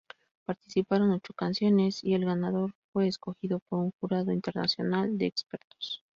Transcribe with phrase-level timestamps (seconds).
[0.45, 6.01] Participaron ocho canciones y el ganador fue escogido por un jurado internacional de "expertos".